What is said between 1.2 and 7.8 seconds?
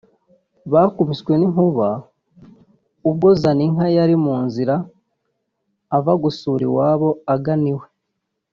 n’inkuba ubwo Zaninka yari mu nzira ava gusura iwabo agana